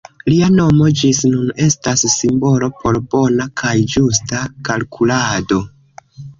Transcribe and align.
Lia 0.31 0.45
nomo 0.53 0.87
ĝis 1.01 1.19
nun 1.33 1.51
estas 1.65 2.05
simbolo 2.15 2.71
por 2.81 2.99
bona 3.13 3.49
kaj 3.63 3.77
ĝusta 3.95 4.43
kalkulado. 4.71 5.65